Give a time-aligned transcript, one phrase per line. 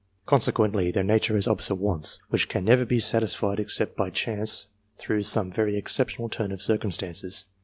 [0.27, 4.65] Conse quently their nature has opposite wants, which can never be satisfied except by chance,
[4.97, 7.45] through some very excep tional turn of circumstances.